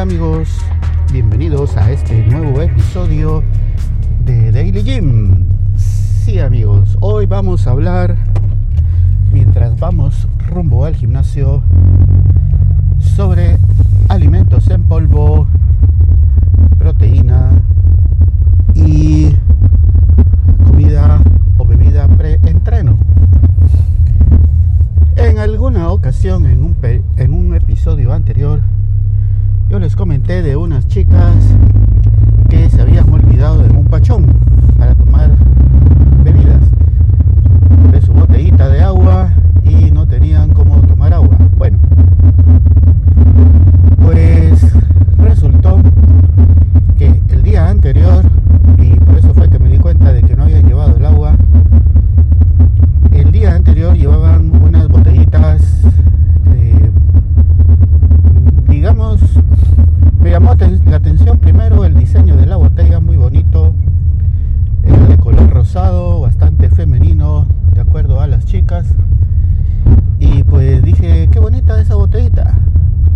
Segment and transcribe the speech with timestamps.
[0.00, 0.48] Hola amigos,
[1.12, 3.44] bienvenidos a este nuevo episodio
[4.24, 5.44] de Daily Gym.
[5.76, 8.16] Sí amigos, hoy vamos a hablar,
[9.30, 11.62] mientras vamos rumbo al gimnasio,
[12.98, 13.58] sobre
[14.08, 15.46] alimentos en polvo,
[16.78, 17.60] proteína
[18.72, 19.36] y
[20.66, 21.22] comida
[21.58, 22.96] o bebida pre-entreno.
[25.16, 26.76] En alguna ocasión, en un,
[27.18, 28.60] en un episodio anterior,
[29.70, 31.32] yo les comenté de unas chicas
[32.48, 34.26] que se habían olvidado de un pachón
[34.76, 35.30] para tomar
[60.60, 63.72] la atención primero el diseño de la botella, muy bonito,
[64.84, 68.94] eh, de color rosado, bastante femenino, de acuerdo a las chicas.
[70.18, 72.58] Y pues dije, qué bonita esa botellita.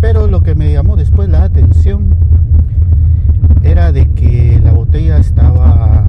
[0.00, 2.14] Pero lo que me llamó después la atención
[3.64, 6.04] era de que la botella estaba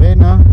[0.00, 0.49] avena.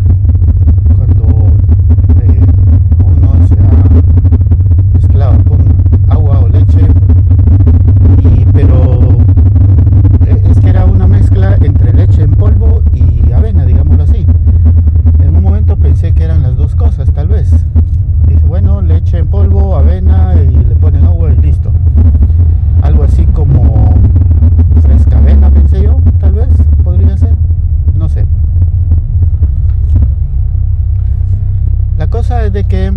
[32.27, 32.93] cosa es de que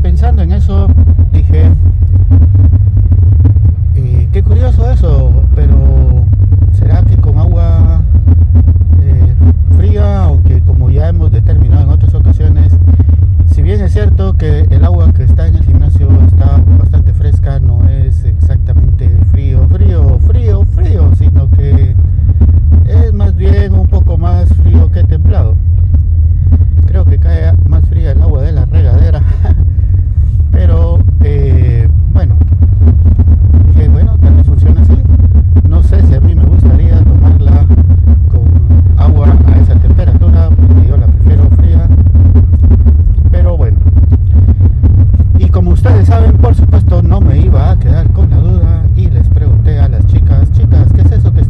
[0.00, 0.86] pensando en eso
[1.32, 1.70] dije,
[3.96, 5.91] eh, qué curioso eso, pero
[46.52, 50.06] por supuesto no me iba a quedar con la duda y les pregunté a las
[50.06, 51.41] chicas, chicas, ¿qué es eso que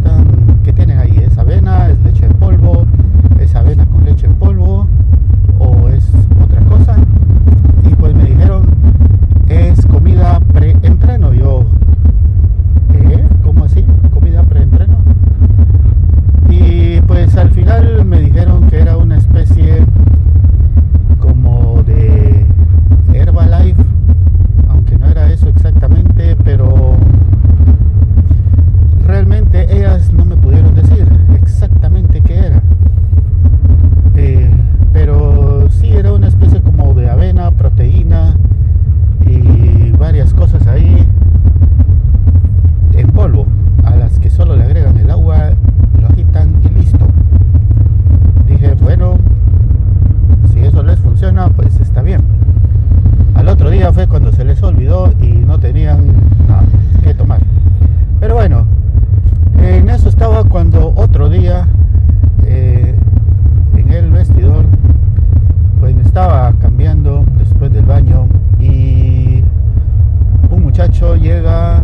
[71.17, 71.83] llega,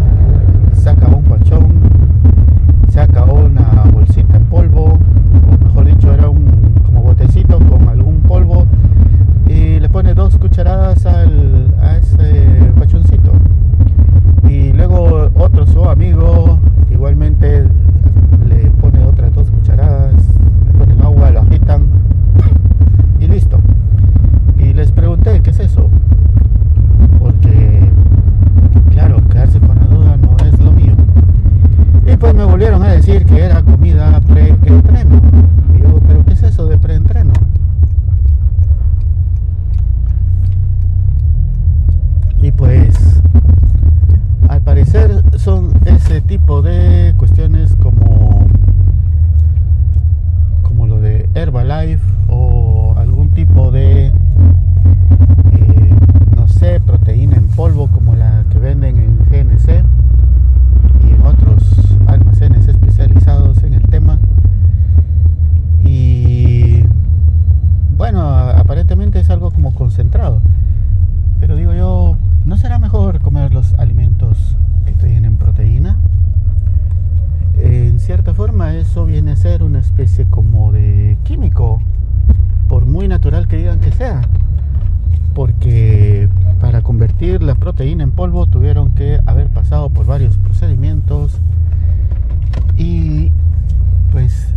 [0.75, 1.81] saca un colchón,
[2.89, 4.99] saca una bolsita en polvo,
[5.51, 8.67] o mejor dicho, era un como botecito con algún polvo,
[9.49, 12.38] y le pone dos cucharadas al, a ese
[33.09, 35.23] que era comida pre-entreno.
[35.81, 37.33] yo, ¿pero qué es eso de pre-entreno?
[42.43, 43.23] Y pues,
[44.51, 48.47] al parecer son ese tipo de cuestiones como,
[50.63, 54.13] como lo de Herbalife o algún tipo de, eh,
[56.37, 59.83] no sé, proteína en polvo como la que venden en GNC
[61.07, 61.98] y en otros
[78.09, 81.83] cierta forma eso viene a ser una especie como de químico,
[82.67, 84.23] por muy natural que digan que sea.
[85.35, 86.27] Porque
[86.59, 91.39] para convertir la proteína en polvo tuvieron que haber pasado por varios procedimientos
[92.79, 93.31] y
[94.11, 94.55] pues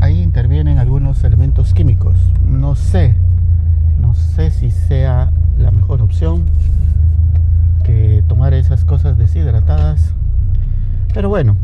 [0.00, 2.18] ahí intervienen algunos elementos químicos.
[2.46, 3.16] No sé,
[3.98, 6.42] no sé si sea la mejor opción
[7.84, 10.12] que tomar esas cosas deshidratadas.
[11.14, 11.56] Pero bueno,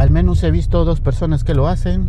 [0.00, 2.08] al menos he visto dos personas que lo hacen.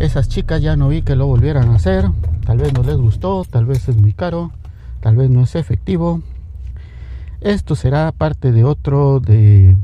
[0.00, 2.10] Esas chicas ya no vi que lo volvieran a hacer.
[2.44, 4.50] Tal vez no les gustó, tal vez es muy caro,
[5.00, 6.20] tal vez no es efectivo.
[7.40, 9.76] Esto será parte de otro de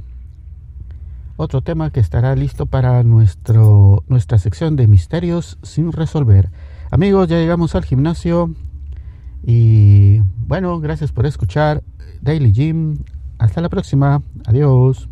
[1.37, 6.51] otro tema que estará listo para nuestro nuestra sección de misterios sin resolver.
[6.91, 8.53] Amigos, ya llegamos al gimnasio
[9.45, 11.85] y bueno, gracias por escuchar.
[12.21, 12.99] Daily Gym.
[13.39, 14.23] Hasta la próxima.
[14.45, 15.09] Adiós.